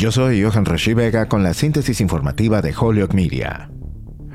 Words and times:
Yo 0.00 0.12
soy 0.12 0.40
Johan 0.40 0.64
Rashi 0.64 0.94
Vega 0.94 1.26
con 1.26 1.42
la 1.42 1.54
síntesis 1.54 2.00
informativa 2.00 2.62
de 2.62 2.72
Holyoke 2.72 3.16
Media. 3.16 3.68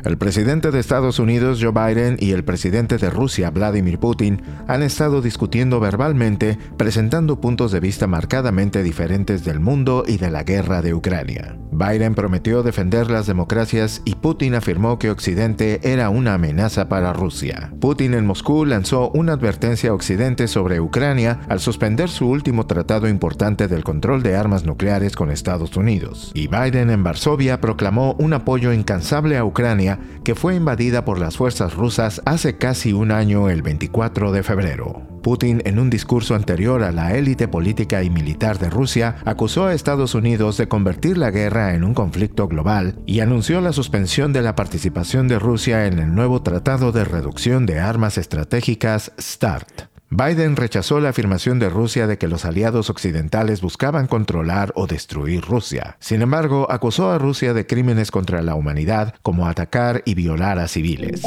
El 0.04 0.18
presidente 0.18 0.72
de 0.72 0.80
Estados 0.82 1.20
Unidos, 1.20 1.60
Joe 1.62 1.72
Biden, 1.72 2.18
y 2.20 2.32
el 2.32 2.44
presidente 2.44 2.98
de 2.98 3.10
Rusia, 3.10 3.50
Vladimir 3.50 3.98
Putin, 3.98 4.42
han 4.68 4.84
estado 4.84 5.22
discutiendo 5.22 5.80
verbalmente, 5.80 6.58
presentando 6.78 7.40
puntos 7.40 7.72
de 7.72 7.80
vista 7.80 8.08
marcadamente 8.08 8.84
diferentes 8.84 9.46
del 9.46 9.62
mundo 9.62 10.04
y 10.06 10.18
de 10.18 10.32
la 10.32 10.44
guerra 10.44 10.82
de 10.82 10.94
Ucrania. 10.94 11.58
Biden 11.84 12.16
prometió 12.16 12.64
defender 12.64 13.12
las 13.12 13.28
democracias 13.28 14.02
y 14.06 14.16
Putin 14.16 14.56
afirmó 14.56 15.00
que 15.00 15.10
Occidente 15.10 15.82
era 15.84 16.10
una 16.10 16.36
amenaza 16.36 16.88
para 16.88 17.12
Rusia. 17.12 17.74
Putin 17.82 18.14
en 18.14 18.26
Moscú 18.26 18.66
lanzó 18.66 19.10
una 19.12 19.34
advertencia 19.34 19.90
a 19.90 19.94
Occidente 19.94 20.48
sobre 20.48 20.80
Ucrania 20.80 21.42
al 21.50 21.60
suspender 21.60 22.10
su 22.10 22.30
último 22.30 22.68
tratado 22.68 23.10
importante 23.10 23.68
del 23.68 23.84
control 23.84 24.24
de 24.24 24.38
armas 24.38 24.64
nucleares 24.64 25.16
con 25.16 25.30
Estados 25.30 25.76
Unidos. 25.76 26.32
Y 26.34 26.48
Biden 26.48 26.90
en 26.90 27.04
Varsovia 27.04 27.60
proclamó 27.60 28.14
un 28.14 28.34
apoyo 28.34 28.72
incansable 28.72 29.38
a 29.38 29.44
Ucrania 29.44 30.00
que 30.24 30.36
fue 30.36 30.56
invadida 30.56 31.04
por 31.04 31.20
las 31.20 31.36
fuerzas 31.36 31.74
rusas 31.74 32.22
hace 32.26 32.58
casi 32.58 32.94
un 32.94 33.12
año 33.12 33.50
el 33.50 33.62
24 33.62 34.32
de 34.32 34.44
febrero. 34.44 35.13
Putin, 35.24 35.64
en 35.66 35.80
un 35.80 35.90
discurso 35.90 36.36
anterior 36.36 36.84
a 36.84 36.92
la 36.92 37.16
élite 37.16 37.48
política 37.48 38.04
y 38.04 38.12
militar 38.12 38.60
de 38.60 38.70
Rusia, 38.70 39.16
acusó 39.26 39.66
a 39.66 39.74
Estados 39.74 40.14
Unidos 40.14 40.58
de 40.58 40.68
convertir 40.68 41.18
la 41.18 41.32
guerra 41.32 41.74
en 41.74 41.84
un 41.84 41.96
conflicto 41.96 42.48
global 42.48 43.00
y 43.08 43.22
anunció 43.22 43.62
la 43.62 43.74
suspensión 43.74 44.34
de 44.34 44.44
la 44.44 44.56
participación 44.56 45.28
de 45.28 45.40
Rusia 45.40 45.88
en 45.88 45.98
el 45.98 46.14
nuevo 46.14 46.44
Tratado 46.44 46.92
de 46.92 47.06
Reducción 47.06 47.66
de 47.66 47.80
Armas 47.80 48.20
Estratégicas 48.20 49.14
START. 49.20 49.94
Biden 50.10 50.56
rechazó 50.56 51.00
la 51.00 51.10
afirmación 51.10 51.58
de 51.58 51.70
Rusia 51.70 52.06
de 52.06 52.20
que 52.20 52.28
los 52.28 52.46
aliados 52.46 52.92
occidentales 52.92 53.62
buscaban 53.62 54.06
controlar 54.06 54.72
o 54.76 54.86
destruir 54.86 55.42
Rusia. 55.42 55.98
Sin 56.00 56.22
embargo, 56.22 56.68
acusó 56.70 57.12
a 57.12 57.18
Rusia 57.18 57.56
de 57.56 57.66
crímenes 57.66 58.12
contra 58.12 58.44
la 58.44 58.54
humanidad 58.54 59.16
como 59.24 59.48
atacar 59.48 60.04
y 60.06 60.14
violar 60.14 60.60
a 60.60 60.68
civiles. 60.68 61.24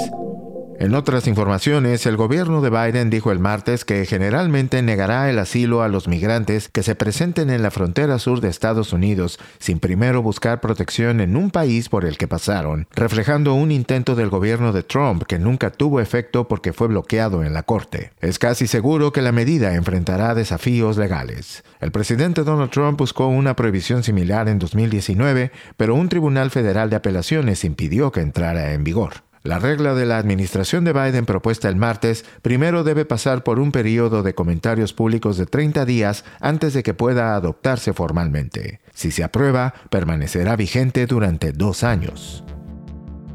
En 0.79 0.95
otras 0.95 1.27
informaciones, 1.27 2.05
el 2.05 2.19
gobierno 2.19 2.61
de 2.61 2.69
Biden 2.69 3.09
dijo 3.09 3.33
el 3.33 3.39
martes 3.39 3.87
que 3.87 4.05
generalmente 4.05 4.83
negará 4.83 5.31
el 5.31 5.39
asilo 5.39 5.81
a 5.81 5.89
los 5.89 6.07
migrantes 6.07 6.69
que 6.69 6.83
se 6.83 6.95
presenten 6.95 7.49
en 7.49 7.63
la 7.63 7.71
frontera 7.71 8.19
sur 8.19 8.43
de 8.43 8.49
Estados 8.49 8.93
Unidos 8.93 9.39
sin 9.59 9.79
primero 9.79 10.21
buscar 10.21 10.61
protección 10.61 11.23
en 11.23 11.35
un 11.35 11.51
país 11.51 11.89
por 11.89 12.05
el 12.05 12.19
que 12.19 12.29
pasaron, 12.29 12.89
reflejando 12.95 13.55
un 13.55 13.73
intento 13.73 14.15
del 14.15 14.29
gobierno 14.29 14.75
de 14.75 14.83
Trump 14.83 15.23
que 15.23 15.39
nunca 15.39 15.71
tuvo 15.71 15.99
efecto 16.01 16.47
porque 16.47 16.75
fue 16.75 16.89
bloqueado 16.89 17.43
en 17.43 17.55
la 17.55 17.63
corte. 17.63 18.13
Es 18.21 18.39
casi 18.39 18.67
seguro 18.67 19.13
que 19.15 19.23
la 19.23 19.33
medida 19.33 19.75
enfrentará 19.77 20.35
desafíos 20.35 20.99
legales. 20.99 21.65
El 21.81 21.91
presidente 21.91 22.45
Donald 22.45 22.71
Trump 22.71 22.99
buscó 22.99 23.29
una 23.29 23.57
prohibición 23.57 24.03
similar 24.03 24.47
en 24.49 24.59
2019, 24.59 25.53
pero 25.79 25.95
un 25.95 26.11
tribunal 26.11 26.51
federal 26.51 26.91
de 26.91 26.97
apelaciones 26.97 27.65
impidió 27.65 28.13
que 28.13 28.21
entrara 28.21 28.75
en 28.75 28.85
vigor. 28.85 29.26
La 29.47 29.61
regla 29.61 29.95
de 29.95 30.07
la 30.07 30.19
administración 30.19 30.83
de 30.83 30.93
Biden 30.93 31.25
propuesta 31.25 31.69
el 31.69 31.77
martes 31.77 32.25
primero 32.43 32.83
debe 32.83 33.05
pasar 33.05 33.45
por 33.45 33.61
un 33.61 33.71
periodo 33.71 34.25
de 34.25 34.35
comentarios 34.35 34.93
públicos 34.93 35.37
de 35.37 35.47
30 35.47 35.85
días 35.85 36.25
antes 36.41 36.75
de 36.75 36.83
que 36.83 36.95
pueda 36.95 37.37
adoptarse 37.37 37.93
formalmente. 37.93 38.81
Si 38.93 39.13
se 39.13 39.23
aprueba, 39.23 39.73
permanecerá 39.89 40.57
vigente 40.57 41.07
durante 41.07 41.53
dos 41.53 41.85
años. 41.85 42.43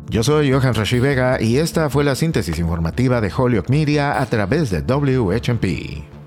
Yo 0.09 0.21
soy 0.23 0.51
Johan 0.51 0.73
Rashi 0.73 0.99
Vega 0.99 1.41
y 1.41 1.59
esta 1.59 1.89
fue 1.89 2.03
la 2.03 2.15
síntesis 2.15 2.59
informativa 2.59 3.21
de 3.21 3.31
Holyoke 3.33 3.69
Media 3.69 4.21
a 4.21 4.25
través 4.25 4.69
de 4.69 4.81
WHMP. 4.81 6.20